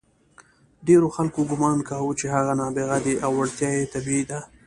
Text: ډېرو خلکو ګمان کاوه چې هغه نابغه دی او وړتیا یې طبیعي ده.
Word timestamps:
ډېرو 0.87 1.07
خلکو 1.15 1.39
ګمان 1.51 1.77
کاوه 1.89 2.13
چې 2.19 2.25
هغه 2.35 2.53
نابغه 2.59 2.97
دی 3.05 3.13
او 3.25 3.31
وړتیا 3.39 3.69
یې 3.77 3.91
طبیعي 3.93 4.23
ده. 4.29 4.39